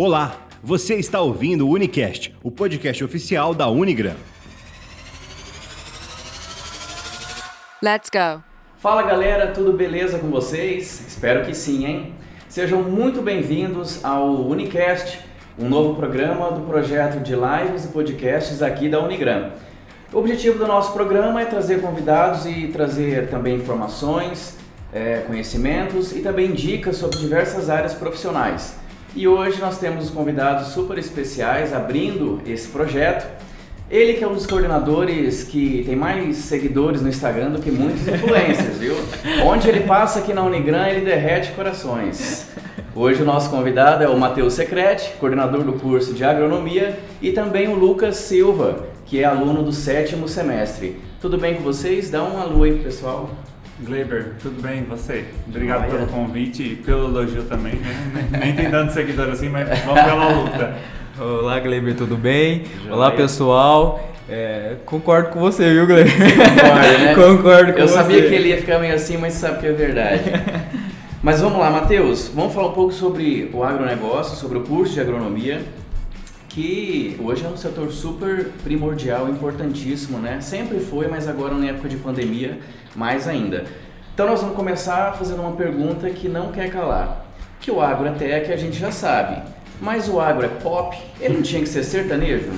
[0.00, 4.14] Olá, você está ouvindo o Unicast, o podcast oficial da Unigram.
[7.82, 8.40] Let's go!
[8.76, 11.04] Fala galera, tudo beleza com vocês?
[11.08, 12.14] Espero que sim, hein?
[12.48, 15.18] Sejam muito bem-vindos ao Unicast,
[15.58, 19.50] um novo programa do projeto de lives e podcasts aqui da Unigram.
[20.12, 24.58] O objetivo do nosso programa é trazer convidados e trazer também informações,
[24.92, 28.77] é, conhecimentos e também dicas sobre diversas áreas profissionais.
[29.16, 33.26] E hoje nós temos os convidados super especiais abrindo esse projeto.
[33.90, 38.06] Ele que é um dos coordenadores que tem mais seguidores no Instagram do que muitos
[38.06, 38.94] influencers, viu?
[39.44, 42.46] Onde ele passa aqui na Unigran, ele derrete corações.
[42.94, 47.68] Hoje o nosso convidado é o Matheus Secrete, coordenador do curso de agronomia, e também
[47.68, 51.00] o Lucas Silva, que é aluno do sétimo semestre.
[51.20, 52.10] Tudo bem com vocês?
[52.10, 53.30] Dá um alô aí pro pessoal.
[53.80, 54.82] Gleiber, tudo bem?
[54.84, 55.26] Você?
[55.46, 57.74] Obrigado pelo convite e pelo elogio também.
[57.74, 58.28] Né?
[58.32, 60.74] Nem tem tanto seguidor assim, mas vamos pela luta.
[61.16, 62.64] Olá, Gleiber, tudo bem?
[62.82, 62.94] Joia.
[62.94, 64.12] Olá, pessoal.
[64.28, 66.12] É, concordo com você, viu, Gleiber?
[66.12, 67.14] Concordo, né?
[67.14, 67.98] concordo com Eu você.
[67.98, 70.24] Eu sabia que ele ia ficar meio assim, mas sabe que é verdade.
[71.22, 72.28] mas vamos lá, Matheus.
[72.34, 75.62] Vamos falar um pouco sobre o agronegócio, sobre o curso de agronomia
[76.48, 80.40] que hoje é um setor super primordial, importantíssimo, né?
[80.40, 82.58] Sempre foi, mas agora na época de pandemia,
[82.98, 83.64] mais ainda.
[84.12, 87.24] Então nós vamos começar fazendo uma pergunta que não quer calar.
[87.60, 89.40] Que o agro até é que a gente já sabe,
[89.80, 90.96] mas o agro é pop?
[91.20, 92.50] Ele não tinha que ser sertanejo?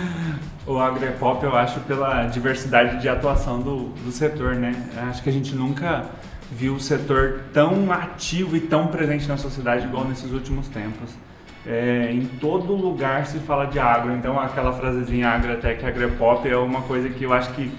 [0.66, 4.74] o agro é pop, eu acho, pela diversidade de atuação do, do setor, né?
[5.08, 6.04] Acho que a gente nunca
[6.52, 11.10] viu o setor tão ativo e tão presente na sociedade igual nesses últimos tempos.
[11.66, 16.82] É, em todo lugar se fala de agro, então aquela frasezinha agrotech, agrepop é uma
[16.82, 17.70] coisa que eu acho que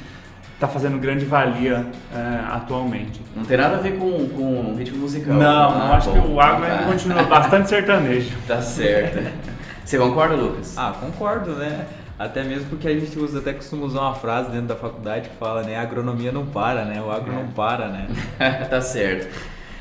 [0.61, 3.19] está fazendo grande valia é, atualmente.
[3.35, 5.33] Não tem nada a ver com, com ritmo musical.
[5.33, 6.71] Não, ah, acho bom, que o agro tá.
[6.71, 8.37] ainda continua bastante sertanejo.
[8.47, 9.31] Tá certo.
[9.83, 10.77] Você concorda, Lucas?
[10.77, 11.87] Ah, concordo, né?
[12.19, 15.35] Até mesmo porque a gente usa, até costuma usar uma frase dentro da faculdade que
[15.37, 15.77] fala, né?
[15.77, 17.01] A agronomia não para, né?
[17.01, 17.35] O agro é.
[17.35, 18.07] não para, né?
[18.69, 19.27] tá certo.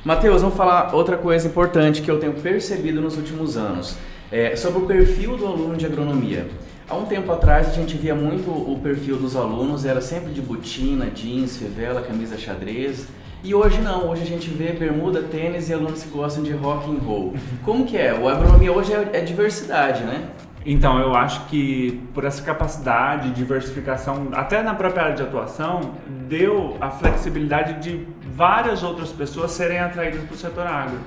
[0.02, 3.96] Matheus, vamos falar outra coisa importante que eu tenho percebido nos últimos anos.
[4.32, 6.46] É, sobre o perfil do aluno de agronomia.
[6.90, 10.42] Há um tempo atrás a gente via muito o perfil dos alunos, era sempre de
[10.42, 13.06] botina, jeans, fivela, camisa xadrez.
[13.44, 16.90] E hoje não, hoje a gente vê bermuda, tênis e alunos que gostam de rock
[16.90, 17.34] and roll.
[17.64, 18.12] Como que é?
[18.12, 20.30] O agronomia hoje é, é diversidade, né?
[20.66, 25.92] Então, eu acho que por essa capacidade de diversificação, até na própria área de atuação,
[26.26, 30.98] deu a flexibilidade de várias outras pessoas serem atraídas para o setor agro.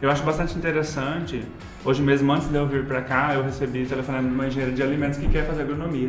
[0.00, 1.44] Eu acho bastante interessante.
[1.84, 4.82] Hoje mesmo, antes de eu vir para cá, eu recebi telefonema de uma engenheira de
[4.82, 6.08] alimentos que quer fazer agronomia.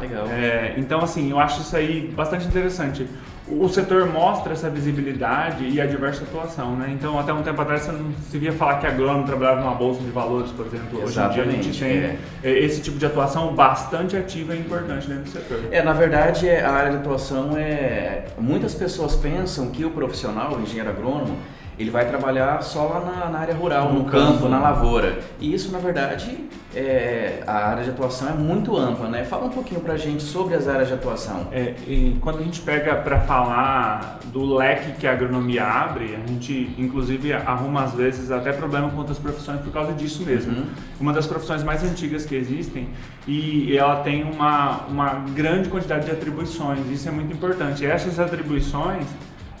[0.00, 0.26] Legal.
[0.28, 3.06] É, então, assim, eu acho isso aí bastante interessante
[3.50, 6.90] o setor mostra essa visibilidade e a diversa atuação, né?
[6.92, 10.00] Então, até um tempo atrás você não se via falar que agrônomo trabalhava numa bolsa
[10.02, 11.02] de valores, por exemplo.
[11.02, 12.18] Exatamente, Hoje em dia a gente tem é.
[12.44, 12.64] é.
[12.64, 15.60] esse tipo de atuação bastante ativa e importante dentro do setor.
[15.70, 18.26] É, na verdade, a área de atuação é...
[18.38, 21.36] Muitas pessoas pensam que o profissional, o engenheiro agrônomo,
[21.78, 25.18] ele vai trabalhar só lá na, na área rural, no, no campo, campo, na lavoura.
[25.40, 29.24] E isso, na verdade, é, a área de atuação é muito ampla, né?
[29.24, 31.48] Fala um pouquinho pra gente sobre as áreas de atuação.
[31.52, 31.74] É,
[32.20, 37.32] quando a gente pega para falar do leque que a agronomia abre, a gente, inclusive,
[37.32, 40.56] arruma às vezes até problema com outras profissões por causa disso mesmo.
[40.56, 40.66] Uhum.
[41.00, 42.88] Uma das profissões mais antigas que existem
[43.26, 47.84] e ela tem uma, uma grande quantidade de atribuições, isso é muito importante.
[47.84, 49.06] E essas atribuições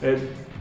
[0.02, 0.16] é,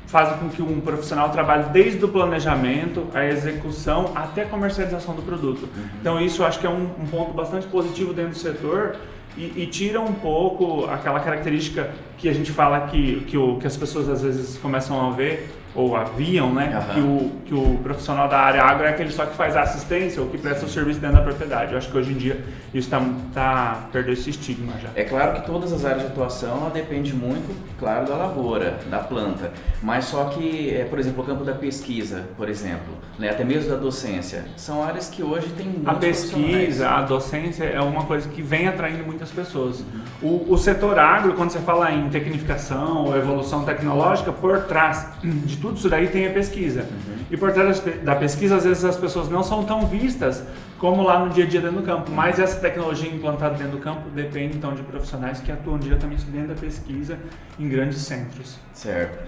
[0.08, 5.22] fazem com que um profissional trabalhe desde o planejamento, a execução até a comercialização do
[5.22, 5.64] produto.
[5.64, 5.84] Uhum.
[6.00, 8.96] Então isso acho que é um, um ponto bastante positivo dentro do setor
[9.38, 13.68] e, e, tira um pouco aquela característica que a gente fala que, que, o, que
[13.68, 16.76] as pessoas às vezes começam a ver ou haviam, né?
[16.76, 16.94] Uhum.
[16.94, 20.20] Que, o, que o profissional da área agro é aquele só que faz a assistência
[20.20, 21.72] ou que presta o serviço dentro da propriedade.
[21.72, 22.44] Eu acho que hoje em dia
[22.74, 23.00] isso está
[23.32, 24.90] tá perdendo esse estigma já.
[24.96, 28.98] É claro que todas as áreas de atuação ela depende muito, claro, da lavoura, da
[28.98, 29.52] planta.
[29.84, 33.70] Mas só que, é, por exemplo, o campo da pesquisa, por exemplo, né, até mesmo
[33.70, 38.28] da docência, são áreas que hoje tem muitos A pesquisa, a docência é uma coisa
[38.28, 39.82] que vem atraindo muitas pessoas.
[40.22, 40.48] Uhum.
[40.48, 45.58] O, o setor agro, quando você fala em tecnificação ou evolução tecnológica, por trás de
[45.58, 46.82] tudo tudo isso daí tem a pesquisa.
[46.82, 47.18] Uhum.
[47.30, 50.44] E por trás da pesquisa, às vezes as pessoas não são tão vistas
[50.80, 52.12] como lá no dia a dia dentro do campo.
[52.12, 56.50] Mas essa tecnologia implantada dentro do campo depende então de profissionais que atuam diretamente dentro
[56.50, 57.18] da pesquisa
[57.60, 58.58] em grandes centros.
[58.74, 59.26] Certo.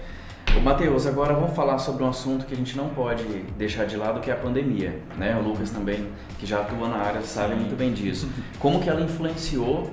[0.56, 3.22] O Matheus, agora vamos falar sobre um assunto que a gente não pode
[3.56, 4.98] deixar de lado, que é a pandemia.
[5.16, 5.36] Né?
[5.36, 6.08] O Lucas também,
[6.38, 8.28] que já atua na área, sabe muito bem disso.
[8.58, 9.92] Como que ela influenciou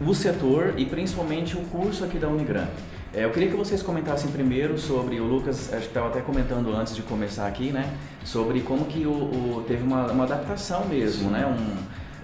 [0.00, 2.66] o setor e principalmente o curso aqui da Unigran.
[3.16, 6.74] É, eu queria que vocês comentassem primeiro sobre o Lucas, acho que estava até comentando
[6.74, 7.88] antes de começar aqui, né?
[8.24, 11.46] Sobre como que o, o teve uma, uma adaptação mesmo, né?
[11.46, 11.76] Um,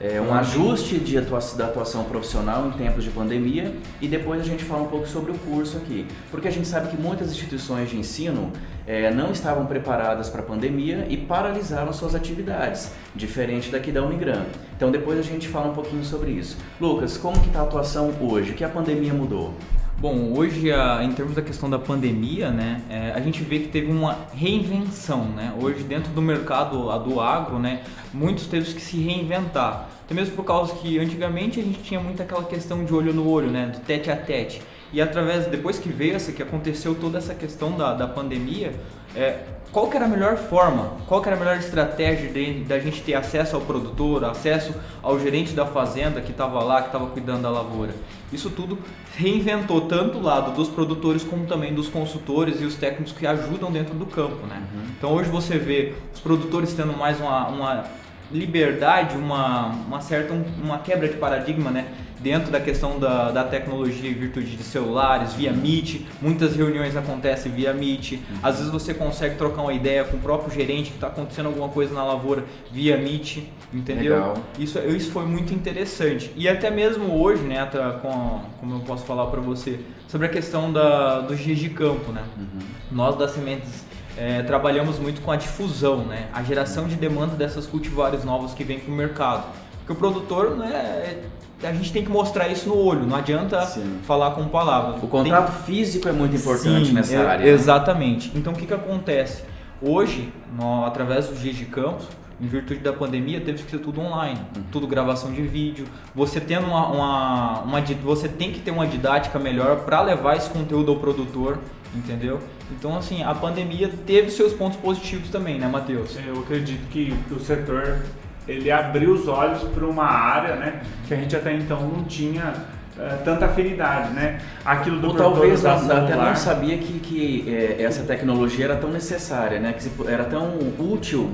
[0.04, 4.44] é, um ajuste de atuação, da atuação profissional em tempos de pandemia e depois a
[4.44, 6.08] gente fala um pouco sobre o curso aqui.
[6.28, 8.50] Porque a gente sabe que muitas instituições de ensino
[8.84, 14.46] é, não estavam preparadas para a pandemia e paralisaram suas atividades, diferente daqui da Unigran.
[14.76, 16.56] Então depois a gente fala um pouquinho sobre isso.
[16.80, 18.50] Lucas, como que está a atuação hoje?
[18.50, 19.54] O que a pandemia mudou?
[20.00, 20.70] Bom, hoje,
[21.04, 25.26] em termos da questão da pandemia, né, é, a gente vê que teve uma reinvenção,
[25.26, 25.52] né?
[25.60, 29.90] Hoje, dentro do mercado do agro, né, muitos teve que se reinventar.
[30.06, 33.28] Até mesmo por causa que antigamente a gente tinha muito aquela questão de olho no
[33.28, 34.62] olho, né, do tete a tete.
[34.90, 38.72] E através, depois que veio essa, que aconteceu toda essa questão da, da pandemia,
[39.14, 39.38] é,
[39.72, 43.02] qual que era a melhor forma, qual que era a melhor estratégia de, da gente
[43.02, 47.42] ter acesso ao produtor, acesso ao gerente da fazenda que estava lá, que estava cuidando
[47.42, 47.94] da lavoura.
[48.32, 48.78] Isso tudo
[49.16, 53.70] reinventou tanto o lado dos produtores como também dos consultores e os técnicos que ajudam
[53.70, 54.46] dentro do campo.
[54.46, 54.60] Né?
[54.74, 54.82] Uhum.
[54.98, 57.84] Então hoje você vê os produtores tendo mais uma, uma
[58.32, 61.86] liberdade, uma, uma certa uma quebra de paradigma, né?
[62.22, 67.50] Dentro da questão da, da tecnologia em virtude de celulares, via Meet, muitas reuniões acontecem
[67.50, 68.12] via Meet.
[68.12, 68.20] Uhum.
[68.42, 71.68] Às vezes você consegue trocar uma ideia com o próprio gerente que está acontecendo alguma
[71.68, 73.38] coisa na lavoura via Meet,
[73.72, 74.14] entendeu?
[74.16, 74.34] Legal.
[74.58, 76.30] Isso, isso foi muito interessante.
[76.36, 77.68] E até mesmo hoje, né,
[78.02, 82.12] com, como eu posso falar para você, sobre a questão da, dos dias de campo,
[82.12, 82.22] né?
[82.36, 82.58] Uhum.
[82.90, 83.84] Nós das sementes
[84.16, 86.28] é, trabalhamos muito com a difusão, né?
[86.32, 89.46] a geração de demanda dessas cultivares novas que vem para o mercado.
[89.78, 91.22] Porque o produtor, né,
[91.62, 93.98] a gente tem que mostrar isso no olho, não adianta Sim.
[94.02, 95.02] falar com palavras.
[95.02, 95.62] O contato tem...
[95.76, 97.44] físico é muito importante Sim, nessa é, área.
[97.44, 97.50] Né?
[97.50, 98.32] Exatamente.
[98.34, 99.42] Então o que, que acontece?
[99.82, 102.06] Hoje, no, através dos dias de campos,
[102.40, 104.62] em virtude da pandemia, teve que ser tudo online, uhum.
[104.72, 105.86] tudo gravação de vídeo.
[106.14, 110.48] Você tendo uma, uma, uma, você tem que ter uma didática melhor para levar esse
[110.48, 111.58] conteúdo ao produtor
[111.94, 112.40] entendeu?
[112.70, 116.16] Então, assim, a pandemia teve seus pontos positivos também, né, Matheus?
[116.24, 118.02] Eu acredito que o setor
[118.50, 122.52] ele abriu os olhos para uma área, né, que a gente até então não tinha
[122.98, 124.40] é, tanta afinidade, né?
[124.64, 129.58] Aquilo do Ou talvez até não sabia que, que é, essa tecnologia era tão necessária,
[129.58, 129.72] né?
[129.72, 131.30] Que era tão útil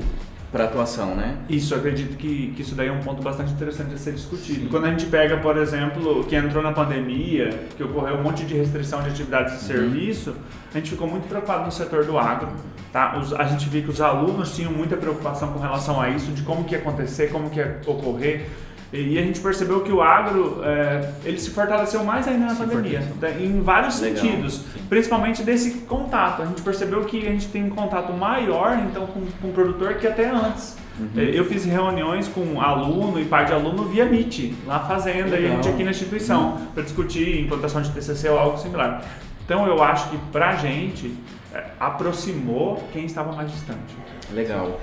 [0.52, 1.37] para atuação, né?
[1.48, 4.60] Isso, acredito que, que isso daí é um ponto bastante interessante a ser discutido.
[4.60, 4.69] Sim.
[4.69, 8.54] Quando a gente pega, por exemplo, que entrou na pandemia, que ocorreu um monte de
[8.54, 9.66] restrição de atividades de uhum.
[9.66, 10.37] serviço,
[10.72, 12.48] a gente ficou muito preocupado no setor do agro.
[12.93, 13.19] Tá?
[13.19, 16.43] Os, a gente viu que os alunos tinham muita preocupação com relação a isso, de
[16.43, 18.46] como que ia acontecer, como que ia ocorrer.
[18.93, 22.62] E a gente percebeu que o agro é, ele se fortaleceu mais ainda na se
[22.62, 23.31] pandemia, tá?
[23.31, 24.23] em vários Legal.
[24.23, 24.81] sentidos, Sim.
[24.88, 26.43] principalmente desse contato.
[26.43, 29.94] A gente percebeu que a gente tem um contato maior então com, com o produtor
[29.94, 30.77] que até antes.
[30.99, 31.11] Uhum.
[31.17, 35.41] É, eu fiz reuniões com aluno e pai de aluno via Meet, lá fazenda, Legal.
[35.41, 36.67] e a gente aqui na instituição, uhum.
[36.67, 39.05] para discutir implantação de TCC ou algo similar.
[39.44, 41.12] Então eu acho que para a gente
[41.53, 43.94] é, aproximou quem estava mais distante.
[44.33, 44.81] Legal.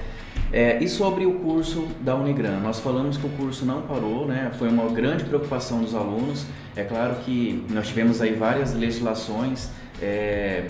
[0.54, 4.52] É, e sobre o curso da Unigran, nós falamos que o curso não parou, né?
[4.60, 6.46] foi uma grande preocupação dos alunos.
[6.76, 10.68] É claro que nós tivemos aí várias legislações é,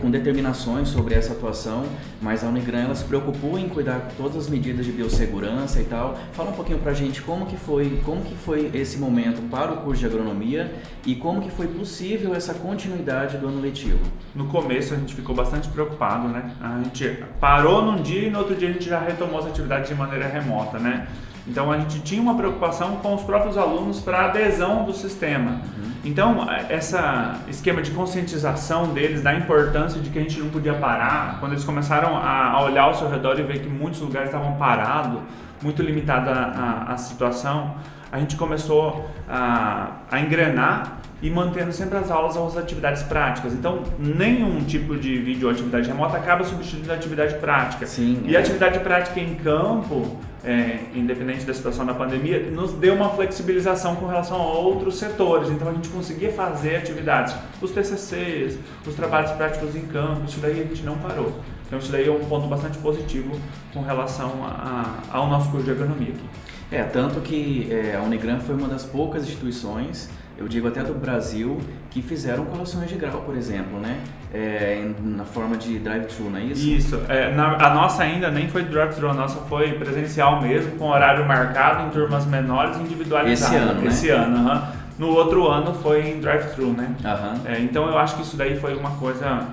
[0.00, 1.84] com determinações sobre essa atuação,
[2.22, 5.84] mas a Unigran ela se preocupou em cuidar com todas as medidas de biossegurança e
[5.84, 6.18] tal.
[6.32, 9.76] Fala um pouquinho pra gente como que foi, como que foi esse momento para o
[9.78, 10.72] curso de agronomia
[11.04, 14.00] e como que foi possível essa continuidade do ano letivo.
[14.34, 16.50] No começo a gente ficou bastante preocupado, né?
[16.60, 19.88] A gente parou num dia e no outro dia a gente já retomou as atividades
[19.88, 21.08] de maneira remota, né?
[21.48, 25.50] Então a gente tinha uma preocupação com os próprios alunos para adesão do sistema.
[25.50, 25.92] Uhum.
[26.04, 26.96] Então esse
[27.48, 31.64] esquema de conscientização deles da importância de que a gente não podia parar, quando eles
[31.64, 35.20] começaram a, olhar ao seu redor e ver que muitos lugares estavam parados,
[35.62, 37.74] muito limitada a, a, a, situação,
[38.12, 43.52] a gente começou a, a engrenar e mantendo sempre as aulas as atividades práticas.
[43.52, 47.86] Então, nenhum tipo de vídeo ou atividade remota acaba substituindo a atividade prática.
[47.86, 52.94] Sim, e a atividade prática em campo, é, independente da situação da pandemia, nos deu
[52.94, 55.50] uma flexibilização com relação a outros setores.
[55.50, 60.60] Então, a gente conseguia fazer atividades, os TCCs, os trabalhos práticos em campo, isso daí
[60.60, 61.32] a gente não parou.
[61.66, 63.38] Então, isso daí é um ponto bastante positivo
[63.74, 66.24] com relação a, a, ao nosso curso de agronomia aqui.
[66.70, 70.94] É, tanto que é, a Unigran foi uma das poucas instituições eu digo até do
[70.94, 73.98] Brasil, que fizeram colações de grau, por exemplo, né?
[74.32, 76.68] É, na forma de drive-thru, não é isso?
[76.68, 77.02] Isso.
[77.08, 81.26] É, na, a nossa ainda nem foi drive-thru, a nossa foi presencial mesmo, com horário
[81.26, 83.52] marcado, em turmas menores individualizadas.
[83.52, 83.86] Esse ano, né?
[83.88, 84.78] Esse ano, uh -huh.
[84.98, 86.94] No outro ano foi em drive-thru, né?
[87.00, 87.40] Uh -huh.
[87.46, 89.48] é, então eu acho que isso daí foi uma coisa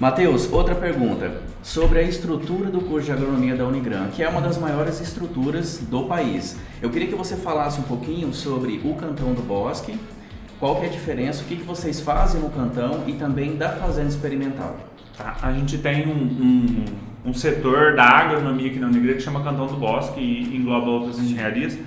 [0.00, 4.40] Matheus, outra pergunta sobre a estrutura do curso de agronomia da Unigram, que é uma
[4.40, 6.59] das maiores estruturas do país.
[6.80, 10.00] Eu queria que você falasse um pouquinho sobre o Cantão do Bosque,
[10.59, 13.73] qual que é a diferença, o que, que vocês fazem no cantão e também da
[13.73, 14.75] fazenda experimental.
[15.19, 16.85] Tá, a gente tem um, um,
[17.26, 21.19] um, setor da agronomia aqui na Unigram que chama Cantão do Bosque e engloba outras
[21.19, 21.78] engenharias.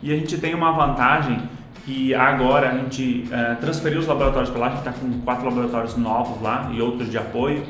[0.00, 1.42] E a gente tem uma vantagem
[1.88, 5.46] que agora a gente uh, transferiu os laboratórios para lá, a gente está com quatro
[5.46, 7.64] laboratórios novos lá e outros de apoio.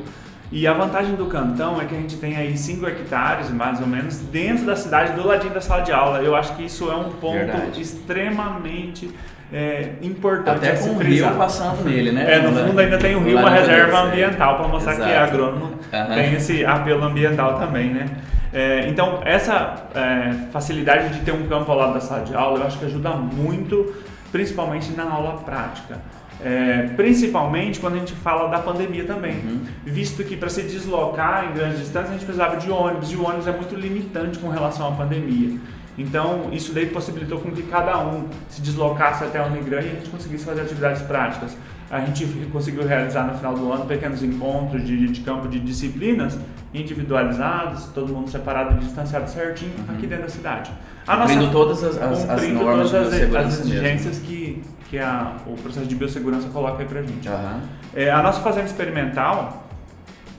[0.51, 3.87] E a vantagem do cantão é que a gente tem aí 5 hectares, mais ou
[3.87, 6.19] menos, dentro da cidade, do ladinho da sala de aula.
[6.19, 7.81] Eu acho que isso é um ponto Verdade.
[7.81, 9.09] extremamente
[9.53, 12.35] é, importante Até com o rio passando nele, né?
[12.35, 15.09] É, no fundo ainda tem o rio, uma reserva ambiental para mostrar Exato.
[15.09, 16.15] que a agrônomo uhum.
[16.15, 18.05] tem esse apelo ambiental também, né?
[18.51, 22.59] É, então, essa é, facilidade de ter um campo ao lado da sala de aula,
[22.59, 23.93] eu acho que ajuda muito,
[24.31, 25.99] principalmente na aula prática.
[26.41, 29.65] É, principalmente quando a gente fala da pandemia também, uhum.
[29.83, 33.25] visto que para se deslocar em grandes distâncias a gente precisava de ônibus e o
[33.25, 35.59] ônibus é muito limitante com relação à pandemia.
[35.97, 39.95] Então, isso daí possibilitou com que cada um se deslocasse até a Unigran e a
[39.95, 41.57] gente conseguisse fazer atividades práticas.
[41.91, 46.39] A gente conseguiu realizar no final do ano pequenos encontros de, de campo de disciplinas
[46.73, 49.95] individualizados, todo mundo separado e distanciado certinho uhum.
[49.95, 50.71] aqui dentro da cidade.
[51.09, 54.61] A cumprindo nossa, todas as, as, as normas todas as, as exigências que,
[54.91, 57.27] que a, o processo de biossegurança coloca aí pra gente.
[57.27, 57.61] Uhum.
[57.95, 59.67] É, a nossa fazenda experimental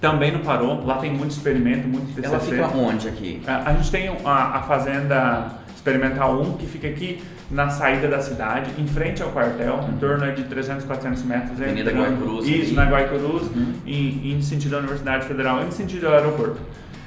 [0.01, 2.27] também não parou, lá tem muito experimento, muito TCC.
[2.27, 3.43] Ela fica onde aqui?
[3.49, 8.21] A, a gente tem a, a, fazenda experimental 1 que fica aqui na saída da
[8.21, 9.89] cidade, em frente ao quartel, uhum.
[9.89, 11.61] em torno de 300, 400 metros.
[11.61, 12.47] Avenida Guaicurus.
[12.47, 13.75] Isso, na Guaicurus, uhum.
[13.85, 16.61] em, em sentido da Universidade Federal, em sentido do aeroporto.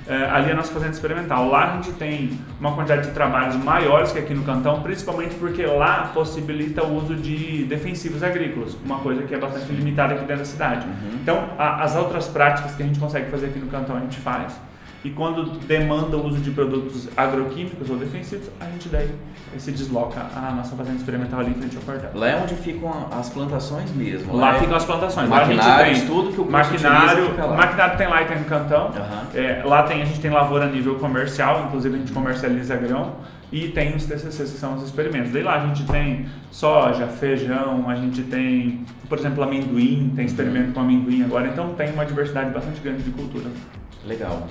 [0.07, 1.49] É, ali é a nossa fazenda experimental.
[1.49, 5.65] Lá a gente tem uma quantidade de trabalhos maiores que aqui no Cantão, principalmente porque
[5.65, 10.39] lá possibilita o uso de defensivos agrícolas, uma coisa que é bastante limitada aqui dentro
[10.39, 10.85] da cidade.
[10.85, 11.19] Uhum.
[11.21, 14.19] Então, a, as outras práticas que a gente consegue fazer aqui no Cantão a gente
[14.19, 14.59] faz.
[15.03, 19.09] E quando demanda o uso de produtos agroquímicos ou defensivos, a gente daí
[19.57, 22.11] se desloca a nossa fazenda experimental ali em frente ao quartel.
[22.15, 24.33] Lá é onde ficam as plantações mesmo.
[24.33, 25.27] Lá, lá é ficam as plantações.
[25.27, 28.85] Maquinários, lá tudo que o maquinário, o maquinário tem lá e tem no cantão.
[28.87, 29.39] Uhum.
[29.39, 33.15] É, lá tem, a gente tem lavoura a nível comercial, inclusive a gente comercializa grão.
[33.51, 35.31] E tem os TCCs, que são os experimentos.
[35.31, 40.71] Daí lá a gente tem soja, feijão, a gente tem, por exemplo, amendoim, tem experimento
[40.71, 41.49] com amendoim agora.
[41.49, 43.51] Então tem uma diversidade bastante grande de culturas.
[44.07, 44.47] Legal.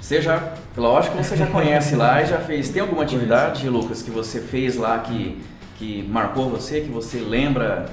[0.00, 2.68] Você já, lógico você já conhece lá e já fez.
[2.70, 5.42] Tem alguma atividade, Lucas, que você fez lá que,
[5.76, 7.86] que marcou você, que você lembra?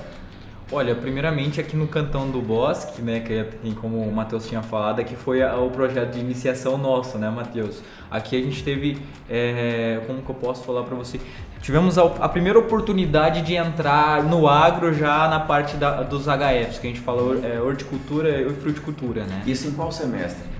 [0.72, 5.04] Olha, primeiramente aqui no Cantão do Bosque, né, que é, como o Matheus tinha falado,
[5.04, 7.84] que foi o projeto de iniciação nosso, né, Matheus?
[8.10, 8.98] Aqui a gente teve,
[9.30, 11.20] é, como que eu posso falar para você?
[11.62, 16.80] Tivemos a, a, primeira oportunidade de entrar no agro já na parte da, dos HFs,
[16.80, 19.44] que a gente fala é, horticultura e fruticultura, né?
[19.46, 20.55] Isso em qual semestre?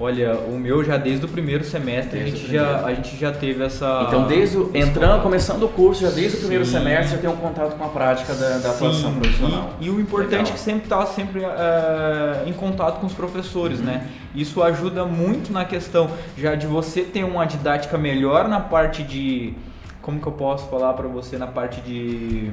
[0.00, 3.62] Olha, o meu já desde o primeiro semestre a gente, já, a gente já teve
[3.62, 4.06] essa.
[4.08, 6.72] Então, desde o, entrando, começando o curso, já desde o primeiro Sim.
[6.72, 9.74] semestre já tem um contato com a prática da, da atuação profissional.
[9.78, 10.46] E, e, o importante Legal.
[10.48, 13.84] é que sempre está sempre uh, em contato com os professores, uhum.
[13.84, 14.06] né?
[14.34, 19.52] Isso ajuda muito na questão já de você ter uma didática melhor na parte de.
[20.00, 22.50] Como que eu posso falar para você na parte de.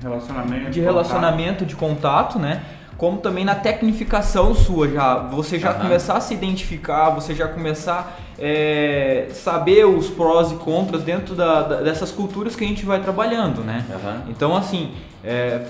[0.00, 0.70] Relacionamento.
[0.70, 1.66] De relacionamento, contato.
[1.66, 2.62] de contato, né?
[3.00, 5.14] Como também na tecnificação sua já.
[5.28, 5.80] Você já uhum.
[5.80, 11.34] começar a se identificar, você já começar a é, saber os prós e contras dentro
[11.34, 13.86] da, da, dessas culturas que a gente vai trabalhando, né?
[13.88, 14.30] Uhum.
[14.30, 14.92] Então, assim,
[15.24, 15.64] é,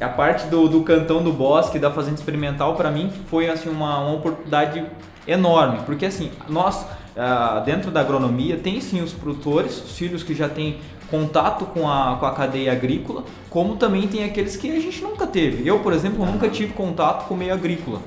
[0.00, 3.98] a parte do, do cantão do bosque, da fazenda experimental, para mim foi assim uma,
[3.98, 4.82] uma oportunidade
[5.28, 10.34] enorme, porque assim, nós ah, dentro da agronomia tem sim os produtores, os filhos que
[10.34, 10.78] já têm
[11.12, 15.26] contato com a, com a cadeia agrícola, como também tem aqueles que a gente nunca
[15.26, 15.68] teve.
[15.68, 18.00] Eu, por exemplo, nunca tive contato com o meio agrícola.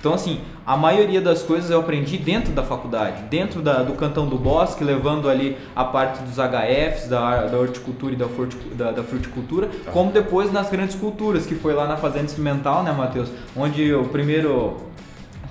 [0.00, 4.26] Então, assim, a maioria das coisas eu aprendi dentro da faculdade, dentro da, do cantão
[4.26, 8.26] do bosque, levando ali a parte dos HFs, da, da horticultura e da,
[8.74, 9.92] da, da fruticultura, tá.
[9.92, 13.28] como depois nas grandes culturas, que foi lá na Fazenda Experimental, né, Matheus?
[13.56, 14.87] Onde o primeiro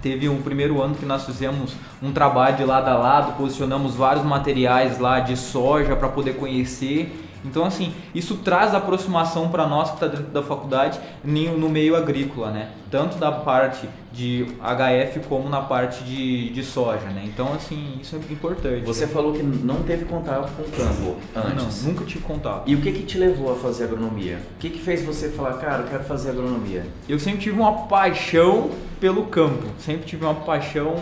[0.01, 4.25] teve um primeiro ano que nós fizemos um trabalho de lado a lado, posicionamos vários
[4.25, 9.95] materiais lá de soja para poder conhecer Então, assim, isso traz aproximação para nós que
[9.95, 12.69] está dentro da faculdade no meio agrícola, né?
[12.91, 17.23] Tanto da parte de HF como na parte de, de soja, né?
[17.25, 18.85] Então, assim, isso é importante.
[18.85, 19.11] Você né?
[19.11, 21.83] falou que não teve contato com o campo antes.
[21.83, 22.63] Não, nunca tive contato.
[22.65, 24.39] E o que que te levou a fazer agronomia?
[24.55, 26.85] O que que fez você falar, cara, eu quero fazer agronomia?
[27.07, 29.67] Eu sempre tive uma paixão pelo campo.
[29.77, 30.95] Sempre tive uma paixão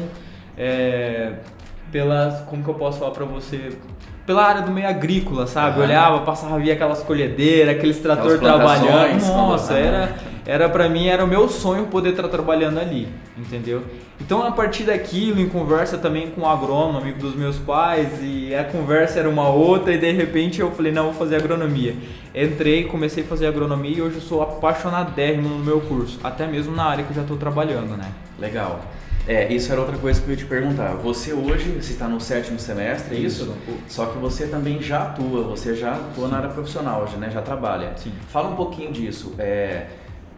[0.58, 1.34] é,
[1.92, 2.46] pela...
[2.50, 3.78] Como que eu posso falar para você?
[4.26, 5.80] Pela área do meio agrícola, sabe?
[5.80, 9.26] Olhava, passava, via aquelas colhedeiras, aqueles trator trabalhando.
[9.28, 9.78] Nossa, quando...
[9.78, 10.16] era,
[10.46, 13.84] era para mim, era o meu sonho poder estar trabalhando ali, entendeu?
[14.20, 18.56] Então, a partir daquilo, em conversa também com o agrônomo, amigo dos meus pais, e
[18.56, 21.96] a conversa era uma outra, e de repente eu falei, não, vou fazer agronomia.
[22.34, 26.76] Entrei, comecei a fazer agronomia e hoje eu sou apaixonadérrimo no meu curso, até mesmo
[26.76, 28.10] na área que eu já estou trabalhando, né?
[28.40, 28.82] Legal.
[29.28, 30.94] É, isso era outra coisa que eu ia te perguntar.
[30.96, 33.44] Você hoje, você está no sétimo semestre, é isso?
[33.44, 33.78] isso?
[33.88, 36.32] Só que você também já atua, você já atua Sim.
[36.32, 37.32] na área profissional hoje, né?
[37.32, 37.94] Já trabalha.
[37.98, 38.12] Sim.
[38.28, 39.34] Fala um pouquinho disso.
[39.40, 39.88] É,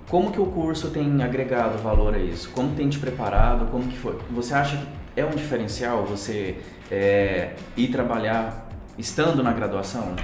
[0.09, 2.49] como que o curso tem agregado valor a isso?
[2.51, 3.69] Como tem te preparado?
[3.69, 4.17] Como que foi?
[4.31, 4.87] Você acha que
[5.19, 6.57] é um diferencial você
[6.89, 10.15] é, ir trabalhar estando na graduação?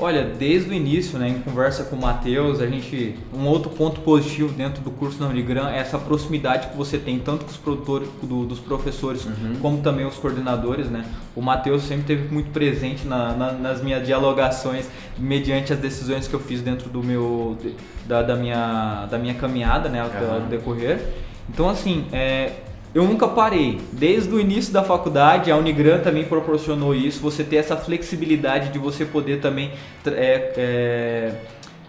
[0.00, 4.00] Olha, desde o início, né, em conversa com o Matheus, a gente um outro ponto
[4.02, 7.56] positivo dentro do curso na Unigram é essa proximidade que você tem tanto com os
[7.56, 9.56] produtores, do, dos professores, uhum.
[9.60, 11.04] como também os coordenadores, né?
[11.34, 14.88] O Matheus sempre teve muito presente na, na, nas minhas dialogações,
[15.18, 17.58] mediante as decisões que eu fiz dentro do meu
[18.06, 21.00] da, da minha da minha caminhada, né, ao decorrer.
[21.48, 22.52] Então, assim, é,
[22.98, 23.80] eu nunca parei.
[23.92, 28.78] Desde o início da faculdade, a Unigran também proporcionou isso, você ter essa flexibilidade de
[28.78, 29.70] você poder também
[30.04, 31.34] é, é,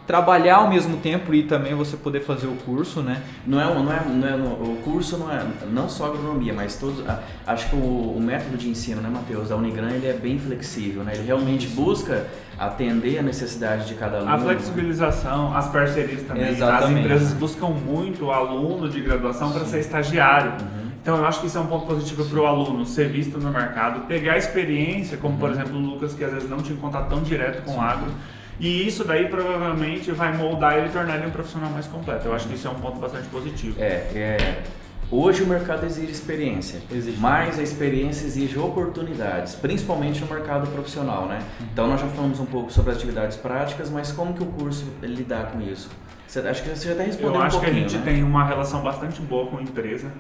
[0.06, 3.24] trabalhar ao mesmo tempo e também você poder fazer o curso, né?
[3.46, 7.04] Não é, não é, não é o curso não é não só agronomia, mas todos.
[7.48, 11.04] Acho que o, o método de ensino, né, Matheus, da Unigran ele é bem flexível,
[11.04, 11.14] né?
[11.16, 14.32] Ele realmente busca atender a necessidade de cada aluno.
[14.32, 16.50] A flexibilização, as parcerias também.
[16.50, 16.84] Exatamente.
[16.84, 20.52] As empresas buscam muito o aluno de graduação para ser estagiário.
[20.52, 20.79] Uhum.
[21.02, 23.52] Então eu acho que isso é um ponto positivo para o aluno ser visto no
[23.52, 25.56] mercado, pegar experiência, como por uhum.
[25.56, 28.12] exemplo o Lucas, que às vezes não tinha contato tão direto com o agro,
[28.60, 32.28] e isso daí provavelmente vai moldar ele e tornar ele um profissional mais completo.
[32.28, 33.76] Eu acho que isso é um ponto bastante positivo.
[33.80, 34.64] É, é
[35.12, 37.18] Hoje o mercado exige experiência, exige.
[37.20, 41.40] mas a experiência exige oportunidades, principalmente no mercado profissional, né?
[41.60, 41.68] Uhum.
[41.74, 44.86] Então nós já falamos um pouco sobre as atividades práticas, mas como que o curso
[45.02, 45.90] lidar com isso?
[46.28, 48.04] Você, acho que você já até respondeu Eu um acho que a gente né?
[48.06, 50.12] tem uma relação bastante boa com a empresa.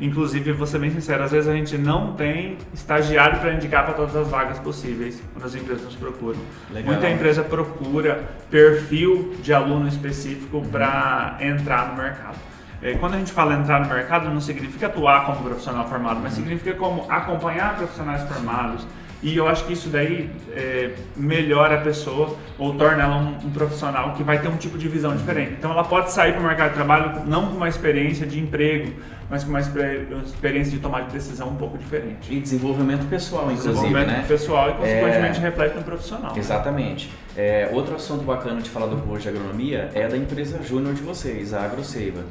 [0.00, 3.94] Inclusive, vou ser bem sincero, às vezes a gente não tem estagiário para indicar para
[3.94, 6.38] todas as vagas possíveis quando as empresas nos procuram.
[6.70, 6.92] Legal.
[6.92, 10.68] Muita empresa procura perfil de aluno específico uhum.
[10.68, 12.36] para entrar no mercado.
[12.80, 16.36] É, quando a gente fala entrar no mercado, não significa atuar como profissional formado, mas
[16.36, 16.44] uhum.
[16.44, 18.86] significa como acompanhar profissionais formados,
[19.20, 23.50] e eu acho que isso daí é, melhora a pessoa ou torna ela um, um,
[23.50, 25.54] profissional que vai ter um tipo de visão diferente.
[25.58, 28.92] Então ela pode sair para o mercado de trabalho não com uma experiência de emprego,
[29.30, 32.32] mas com uma experiência de tomar de decisão um pouco diferente.
[32.32, 33.68] E desenvolvimento pessoal, inclusive.
[33.68, 34.24] Desenvolvimento né?
[34.26, 35.40] pessoal e, consequentemente, é...
[35.40, 36.36] reflete no profissional.
[36.36, 37.10] Exatamente.
[37.36, 41.02] É, outro assunto bacana de falar do curso de agronomia é da empresa júnior de
[41.02, 42.24] vocês, a AgroSeiva.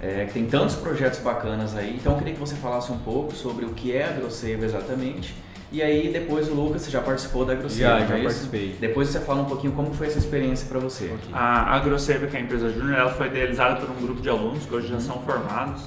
[0.00, 1.96] É, que tem tantos projetos bacanas aí.
[2.00, 5.34] Então eu queria que você falasse um pouco sobre o que é a AgroSeiva exatamente
[5.70, 8.76] e aí depois o Lucas, você já participou da AgroServe, Já, já é participei.
[8.80, 11.04] Depois você fala um pouquinho como foi essa experiência para você.
[11.04, 11.30] Okay.
[11.32, 14.64] A AgroServe, que é a empresa júnior, ela foi idealizada por um grupo de alunos
[14.64, 15.82] que hoje já são formados.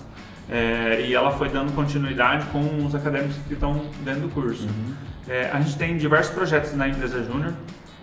[0.52, 4.64] É, e ela foi dando continuidade com os acadêmicos que estão dentro do curso.
[4.64, 4.94] Uhum.
[5.30, 7.54] É, a gente tem diversos projetos na empresa júnior,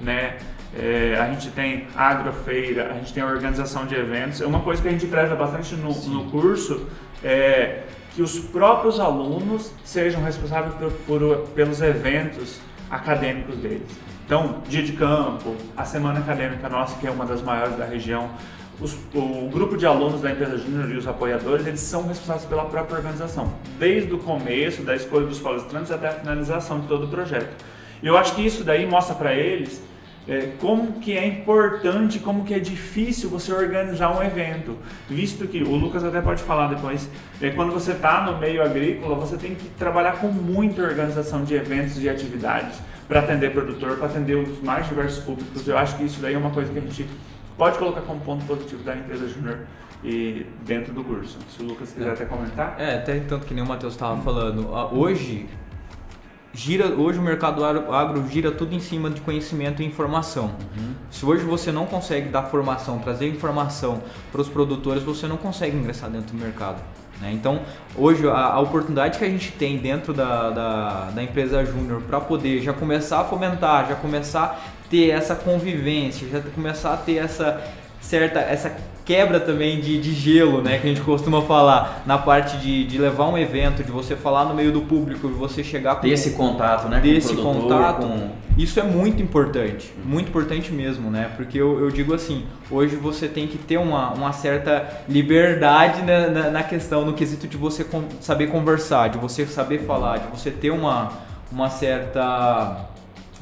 [0.01, 0.39] né?
[0.75, 4.41] É, a gente tem agrofeira, a gente tem organização de eventos.
[4.41, 6.87] É uma coisa que a gente preza bastante no, no curso
[7.23, 7.83] é
[8.15, 13.89] que os próprios alunos sejam responsáveis por, por, pelos eventos acadêmicos deles.
[14.25, 18.29] Então, dia de campo, a semana acadêmica nossa, que é uma das maiores da região,
[18.81, 22.65] os, o grupo de alunos da empresa Júnior e os apoiadores, eles são responsáveis pela
[22.65, 27.09] própria organização, desde o começo, da escolha dos palestrantes até a finalização de todo o
[27.09, 27.51] projeto.
[28.03, 29.83] Eu acho que isso daí mostra para eles
[30.29, 34.77] é, como que é importante, como que é difícil você organizar um evento,
[35.09, 37.09] visto que o Lucas até pode falar depois,
[37.41, 41.55] é, quando você está no meio agrícola, você tem que trabalhar com muita organização de
[41.55, 45.67] eventos e atividades para atender produtor, para atender os mais diversos públicos.
[45.67, 47.07] Eu acho que isso daí é uma coisa que a gente
[47.59, 49.59] pode colocar como ponto positivo da empresa Júnior
[50.03, 51.37] e dentro do curso.
[51.51, 52.77] Se o Lucas quiser até comentar.
[52.79, 55.47] É, até tanto que nem o Matheus estava falando, hoje
[56.53, 60.47] gira hoje o mercado agro, gira tudo em cima de conhecimento e informação.
[60.77, 60.95] Uhum.
[61.11, 65.77] Se hoje você não consegue dar formação, trazer informação para os produtores, você não consegue
[65.77, 66.81] ingressar dentro do mercado.
[67.21, 67.33] Né?
[67.33, 67.61] Então,
[67.97, 72.21] hoje, a, a, oportunidade que a gente tem dentro da, da, da empresa Júnior para
[72.21, 77.63] poder já começar a fomentar, já começar ter essa convivência, já começar a ter essa
[78.01, 78.75] certa essa
[79.09, 82.99] quebra também de, de gelo, né, que a gente costuma falar na parte de, de
[82.99, 86.11] levar um evento, de você falar no meio do público, de você chegar com ter
[86.11, 88.31] esse contato, né, desse com produtor, contato, com...
[88.59, 93.27] isso é muito importante, muito importante mesmo, né, porque eu, eu digo assim, hoje você
[93.27, 97.85] tem que ter uma, uma certa liberdade né, na, na questão, no quesito de você
[97.85, 101.13] com, saber conversar, de você saber falar, de você ter uma,
[101.51, 102.91] uma certa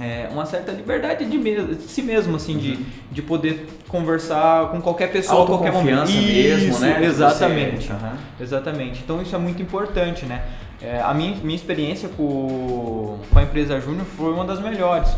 [0.00, 2.61] é, uma certa liberdade de, me de si mesmo, assim, uhum.
[2.61, 2.76] de,
[3.11, 6.11] de poder conversar com qualquer pessoa, a qualquer momento.
[6.11, 7.02] mesmo, isso, né?
[7.02, 7.90] Exatamente.
[7.90, 8.16] Uhum.
[8.38, 9.00] Exatamente.
[9.02, 10.44] Então isso é muito importante, né?
[10.82, 15.09] É, a minha, minha experiência com, com a empresa Júnior foi uma das melhores,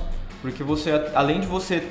[0.40, 1.82] porque você, além de você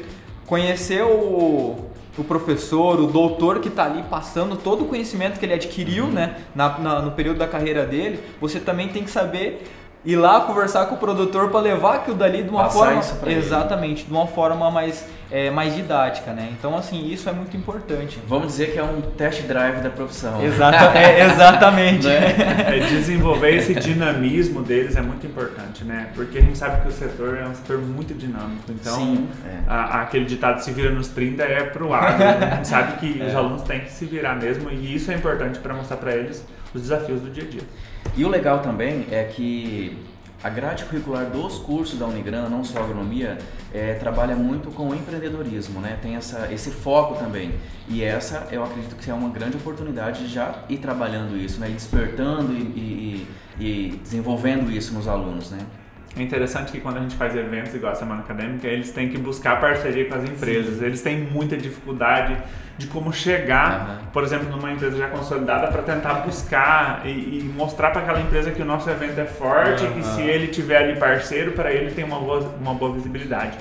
[0.45, 1.76] conhecer o,
[2.17, 6.12] o professor, o doutor que está ali passando todo o conhecimento que ele adquiriu, uhum.
[6.12, 9.67] né, na, na, no período da carreira dele, você também tem que saber
[10.06, 14.06] ir lá conversar com o produtor para levar aquilo dali de uma Passar forma exatamente
[14.06, 18.48] de uma forma mais é, mais didática né então assim isso é muito importante vamos
[18.48, 22.78] dizer que é um test drive da profissão Exata, é, exatamente né?
[22.78, 26.92] é, desenvolver esse dinamismo deles é muito importante né porque a gente sabe que o
[26.92, 29.60] setor é um setor muito dinâmico então Sim, é.
[29.68, 32.50] a, aquele ditado se vira nos 30 é pro agro né?
[32.52, 33.36] a gente sabe que os é.
[33.36, 36.46] alunos têm que se virar mesmo e isso é importante para mostrar para eles
[36.78, 37.63] os desafios do dia a dia
[38.16, 39.98] e o legal também é que
[40.44, 43.38] a grade curricular dos cursos da Unigran, não só agronomia,
[43.74, 45.98] é, trabalha muito com o empreendedorismo, né?
[46.02, 47.56] Tem essa, esse foco também.
[47.90, 51.68] E essa, eu acredito que é uma grande oportunidade de já ir trabalhando isso, né?
[51.70, 53.28] Despertando e,
[53.60, 55.60] e, e desenvolvendo isso nos alunos, né?
[56.17, 59.17] É interessante que quando a gente faz eventos igual a Semana Acadêmica, eles têm que
[59.17, 60.80] buscar parceria com as empresas.
[60.80, 60.86] Sim.
[60.86, 62.38] Eles têm muita dificuldade
[62.77, 64.06] de como chegar, uhum.
[64.12, 68.51] por exemplo, numa empresa já consolidada para tentar buscar e, e mostrar para aquela empresa
[68.51, 69.93] que o nosso evento é forte, uhum.
[69.93, 73.58] que se ele tiver ali parceiro, para ele tem uma boa, uma boa visibilidade.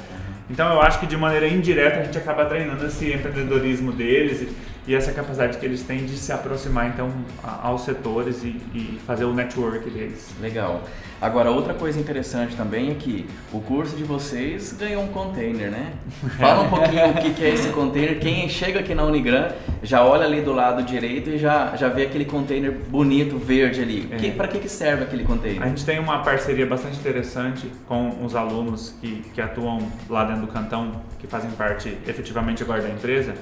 [0.49, 4.47] Então eu acho que de maneira indireta a gente acaba treinando esse empreendedorismo deles
[4.87, 7.11] e, essa capacidade que eles têm de se aproximar então
[7.43, 10.31] aos setores e, e, fazer o network deles.
[10.41, 10.83] Legal.
[11.21, 15.93] Agora outra coisa interessante também é que o curso de vocês ganhou um container, né?
[16.39, 18.19] Fala um pouquinho o que é esse container.
[18.19, 19.49] Quem chega aqui na Unigran
[19.83, 24.09] já olha ali do lado direito e já, já vê aquele container bonito verde ali.
[24.11, 24.17] É.
[24.17, 25.63] Que, Para que, que serve aquele container?
[25.63, 30.43] A gente tem uma parceria bastante interessante com os alunos que, que atuam lá dentro
[30.43, 33.35] do cantão, que fazem parte efetivamente agora da empresa.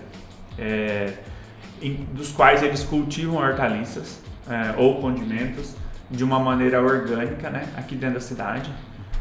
[0.56, 1.12] É,
[1.86, 5.74] em, dos quais eles cultivam hortaliças é, ou condimentos
[6.10, 8.70] de uma maneira orgânica, né, aqui dentro da cidade.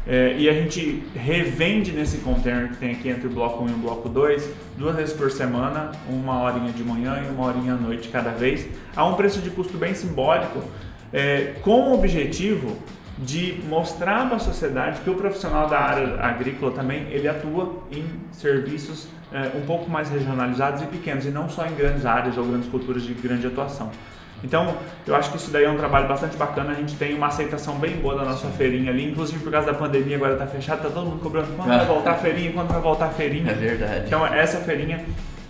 [0.06, 3.72] É, e a gente revende nesse container que tem aqui entre o bloco 1 e
[3.72, 7.76] o bloco 2, duas vezes por semana, uma horinha de manhã e uma horinha à
[7.76, 10.62] noite cada vez, a um preço de custo bem simbólico,
[11.10, 12.76] é, com o objetivo
[13.18, 18.04] de mostrar para a sociedade que o profissional da área agrícola também ele atua em
[18.32, 22.44] serviços é, um pouco mais regionalizados e pequenos e não só em grandes áreas ou
[22.44, 23.90] grandes culturas de grande atuação.
[24.42, 26.72] Então, eu acho que isso daí é um trabalho bastante bacana.
[26.72, 29.74] A gente tem uma aceitação bem boa da nossa feirinha ali, inclusive por causa da
[29.74, 32.80] pandemia, agora está fechada, está todo mundo cobrando quando vai voltar a feirinha, quando vai
[32.80, 33.52] voltar a feirinha.
[33.52, 34.04] É verdade.
[34.06, 35.02] Então, essa feirinha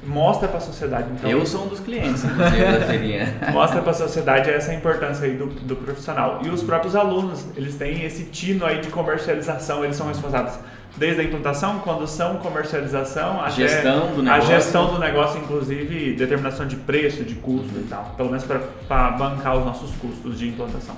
[0.07, 1.07] mostra para a sociedade.
[1.13, 5.35] Então, eu sou um dos clientes, inclusive, da mostra para a sociedade essa importância aí
[5.35, 6.41] do, do profissional.
[6.45, 10.59] E os próprios alunos, eles têm esse tino aí de comercialização, eles são responsáveis
[10.97, 14.53] desde a implantação, condução, comercialização, a gestão do negócio.
[14.53, 18.15] A gestão do negócio, inclusive determinação de preço, de custo e tal.
[18.17, 20.97] Pelo menos para bancar os nossos custos de implantação.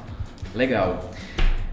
[0.55, 1.11] Legal.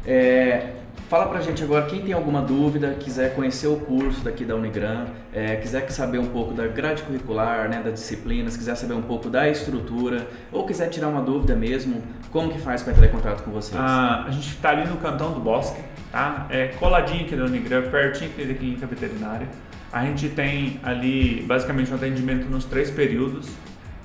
[0.05, 0.69] É,
[1.09, 5.05] Fala pra gente agora, quem tem alguma dúvida, quiser conhecer o curso daqui da Unigran,
[5.31, 9.29] é, quiser saber um pouco da grade curricular, né, das disciplinas, quiser saber um pouco
[9.29, 13.43] da estrutura, ou quiser tirar uma dúvida mesmo, como que faz para entrar em contato
[13.43, 13.79] com vocês?
[13.79, 16.47] Ah, a gente está ali no Cantão do Bosque, tá?
[16.49, 19.47] É coladinho aqui da Unigran, pertinho aqui da clínica veterinária.
[19.91, 23.47] A gente tem ali basicamente um atendimento nos três períodos.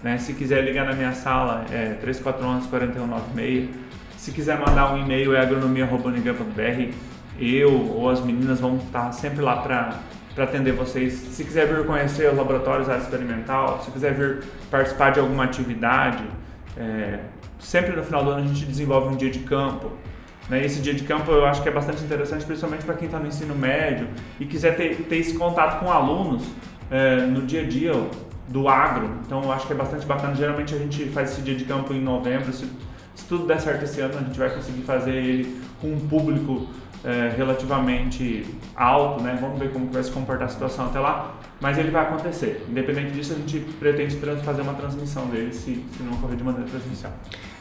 [0.03, 0.19] Né?
[0.19, 3.88] Se quiser ligar na minha sala, é 3411 4196
[4.19, 6.93] se quiser mandar um e-mail é agronomia.unigam.br.
[7.41, 10.01] Eu ou as meninas vão estar sempre lá para
[10.35, 11.15] para atender vocês.
[11.15, 16.23] Se quiser vir conhecer os laboratórios área experimental, se quiser vir participar de alguma atividade,
[16.77, 17.19] é,
[17.59, 19.91] sempre no final do ano a gente desenvolve um dia de campo.
[20.49, 20.65] Né?
[20.65, 23.27] Esse dia de campo eu acho que é bastante interessante, principalmente para quem está no
[23.27, 24.07] ensino médio
[24.39, 26.45] e quiser ter, ter esse contato com alunos
[26.89, 27.93] é, no dia a dia
[28.47, 29.11] do agro.
[29.27, 30.37] Então eu acho que é bastante bacana.
[30.37, 32.53] Geralmente a gente faz esse dia de campo em novembro.
[32.53, 32.65] Se,
[33.19, 36.69] se tudo der certo esse ano, a gente vai conseguir fazer ele com um público
[37.05, 39.37] é, relativamente alto, né?
[39.41, 42.65] Vamos ver como vai se comportar a situação até lá, mas ele vai acontecer.
[42.69, 46.69] Independente disso, a gente pretende fazer uma transmissão dele se, se não ocorrer de maneira
[46.71, 47.13] presencial.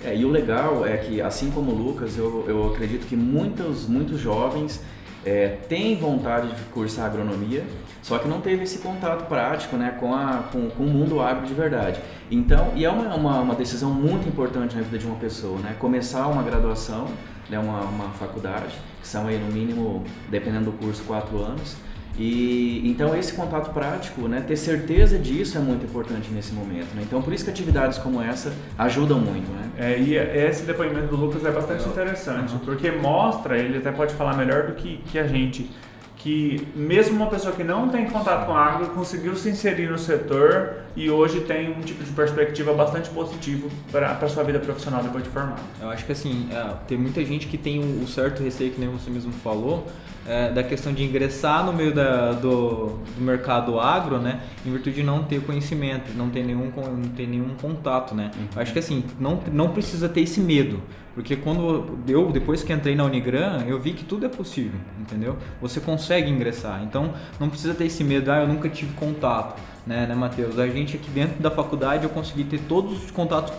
[0.06, 3.88] É, e o legal é que, assim como o Lucas, eu, eu acredito que muitos,
[3.88, 4.80] muitos jovens
[5.28, 7.66] é, têm vontade de cursar agronomia,
[8.02, 11.46] só que não teve esse contato prático né, com, a, com, com o mundo agro
[11.46, 12.00] de verdade.
[12.32, 15.76] Então, e é uma, uma, uma, decisão muito importante na vida de uma pessoa, né?
[15.78, 17.08] Começar uma graduação,
[17.50, 21.76] né, uma, uma faculdade, que são aí no mínimo, dependendo do curso, quatro anos,
[22.18, 26.94] e então esse contato prático, né, ter certeza disso é muito importante nesse momento.
[26.96, 27.04] Né?
[27.04, 29.70] Então por isso que atividades como essa ajudam muito, né?
[29.78, 32.60] É, e esse depoimento do Lucas é bastante interessante, uhum.
[32.60, 35.70] porque mostra, ele até pode falar melhor do que, que a gente,
[36.16, 40.00] que mesmo uma pessoa que não tem contato com a agro conseguiu se inserir no
[40.00, 45.04] setor e hoje tem um tipo de perspectiva bastante positivo para a sua vida profissional
[45.04, 45.62] depois de formado.
[45.80, 48.90] Eu acho que assim, é, tem muita gente que tem um certo receio, que nem
[48.90, 49.86] você mesmo falou,
[50.28, 54.98] é, da questão de ingressar no meio da, do, do, mercado agro, né, em virtude
[54.98, 58.32] de não ter conhecimento, não ter nenhum, não ter nenhum contato, né.
[58.38, 58.62] Uhum.
[58.62, 60.82] Acho que assim, não, não precisa ter esse medo,
[61.16, 65.38] porque quando eu, depois que entrei na Unigran, eu vi que tudo é possível, entendeu?
[65.62, 70.06] Você consegue ingressar, então não precisa ter esse medo, ah, eu nunca tive contato né,
[70.06, 70.60] né Matheus?
[70.60, 73.54] A gente aqui dentro da faculdade eu consegui ter todos os contatos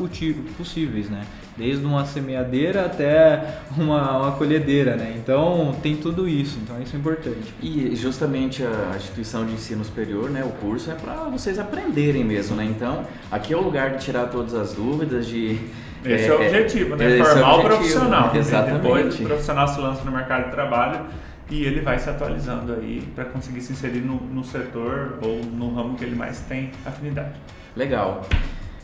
[0.57, 1.23] possíveis, né?
[1.57, 5.14] Desde uma semeadeira até uma, uma colhedeira, né?
[5.17, 7.53] Então tem tudo isso, então isso é importante.
[7.61, 12.55] E justamente a instituição de ensino superior, né, o curso é para vocês aprenderem mesmo,
[12.55, 12.64] né?
[12.64, 15.59] Então aqui é o lugar de tirar todas as dúvidas, de
[16.05, 17.19] esse é, é o objetivo, né?
[17.19, 18.33] Formar é o, o profissional.
[18.37, 18.83] Exatamente.
[18.83, 21.01] Depois o profissional se lança no mercado de trabalho
[21.50, 25.74] e ele vai se atualizando aí para conseguir se inserir no, no setor ou no
[25.74, 27.34] ramo que ele mais tem afinidade.
[27.74, 28.22] Legal.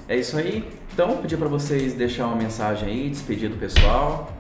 [0.09, 0.69] É isso aí.
[0.93, 4.33] Então, vou pedir para vocês deixar uma mensagem aí, despedir do pessoal.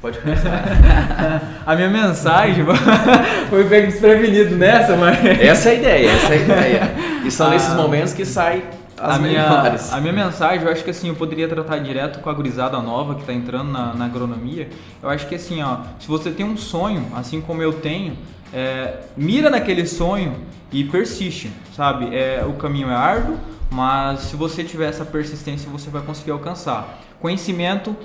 [0.00, 0.64] Pode começar.
[1.66, 2.64] a minha mensagem
[3.50, 5.22] foi pego desprevenido nessa, mas.
[5.24, 6.80] Essa é a ideia, essa é a ideia.
[7.24, 8.62] E são ah, nesses momentos que sai
[9.00, 12.28] as a minha, a minha mensagem, eu acho que assim, eu poderia tratar direto com
[12.28, 14.68] a gurizada nova que está entrando na, na, agronomia.
[15.02, 18.16] Eu acho que assim, ó, se você tem um sonho, assim como eu tenho,
[18.52, 20.36] é, mira naquele sonho
[20.70, 22.14] e persiste, sabe?
[22.14, 23.38] É, o caminho é árduo,
[23.70, 27.00] mas se você tiver essa persistência, você vai conseguir alcançar.
[27.18, 27.96] Conhecimento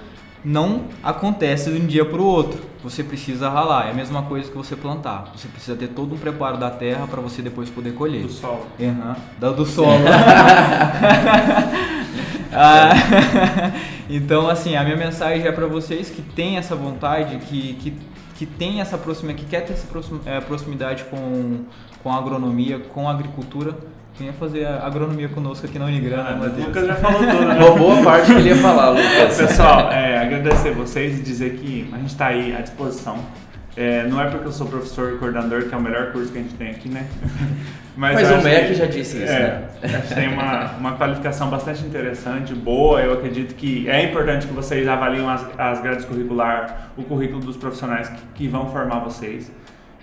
[0.43, 2.74] não acontece de um dia para o outro.
[2.85, 3.87] Você precisa ralar.
[3.87, 5.31] É a mesma coisa que você plantar.
[5.35, 8.21] Você precisa ter todo um preparo da terra para você depois poder colher.
[8.21, 8.67] Do solo.
[8.79, 9.15] Uhum.
[9.39, 10.05] Da, do solo.
[12.53, 12.91] ah,
[14.07, 17.93] então, assim, a minha mensagem é para vocês que têm essa vontade, que, que,
[18.35, 19.87] que tem essa proximidade, que quer ter essa
[20.27, 21.65] é, proximidade com,
[22.03, 23.75] com a agronomia, com a agricultura
[24.17, 26.63] quem ia fazer agronomia conosco aqui na Unigran, né, Matheus?
[26.63, 27.55] O Lucas já falou tudo, né?
[27.55, 29.37] Uma boa parte que ele ia falar, Lucas.
[29.37, 33.19] Pessoal, é, agradecer vocês e dizer que a gente está aí à disposição.
[33.75, 36.37] É, não é porque eu sou professor e coordenador, que é o melhor curso que
[36.37, 37.05] a gente tem aqui, né?
[37.97, 39.69] Mas, Mas o MEC já disse isso, é, né?
[39.81, 42.99] A gente tem uma, uma qualificação bastante interessante, boa.
[42.99, 47.55] Eu acredito que é importante que vocês avaliem as, as grades curricular, o currículo dos
[47.55, 49.49] profissionais que, que vão formar vocês.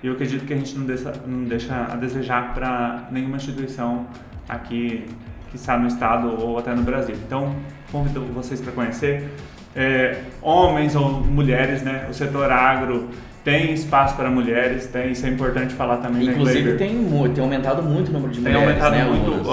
[0.03, 4.07] E eu acredito que a gente não deixa, não deixa a desejar para nenhuma instituição
[4.49, 5.05] aqui
[5.51, 7.15] que está no estado ou até no Brasil.
[7.27, 7.55] Então,
[7.91, 9.29] convido vocês para conhecer.
[9.77, 12.07] É, homens ou mulheres, né?
[12.11, 13.09] O setor agro
[13.45, 16.29] tem espaço para mulheres, tem, isso é importante falar também.
[16.29, 18.79] Inclusive tem, tem aumentado muito o número de tem mulheres.
[18.81, 19.51] Tem aumentado né, muito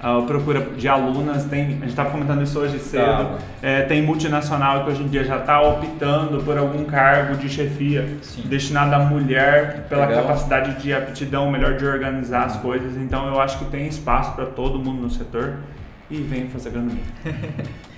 [0.00, 3.38] a, procura de alunas, tem, a gente estava comentando isso hoje cedo, tá.
[3.62, 8.08] é, tem multinacional que hoje em dia já está optando por algum cargo de chefia
[8.22, 8.42] Sim.
[8.42, 10.22] destinado à mulher pela Legal.
[10.22, 14.46] capacidade de aptidão melhor de organizar as coisas, então eu acho que tem espaço para
[14.46, 15.56] todo mundo no setor
[16.10, 17.02] e vem fazer agronomia.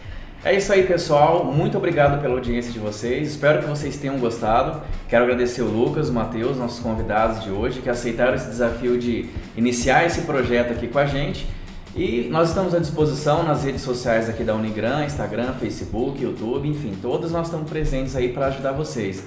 [0.43, 1.45] É isso aí, pessoal.
[1.45, 3.29] Muito obrigado pela audiência de vocês.
[3.29, 4.81] Espero que vocês tenham gostado.
[5.07, 9.29] Quero agradecer o Lucas, o Matheus, nossos convidados de hoje, que aceitaram esse desafio de
[9.55, 11.47] iniciar esse projeto aqui com a gente.
[11.95, 16.97] E nós estamos à disposição nas redes sociais aqui da Unigran, Instagram, Facebook, YouTube, enfim,
[17.03, 19.25] todos nós estamos presentes aí para ajudar vocês.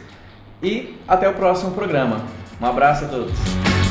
[0.61, 2.23] E até o próximo programa.
[2.61, 3.82] Um abraço a todos.